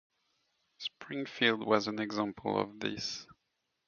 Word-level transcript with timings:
Springfield 0.79 1.63
was 1.63 1.87
an 1.87 1.99
example 1.99 2.57
of 2.59 2.79
this. 2.79 3.27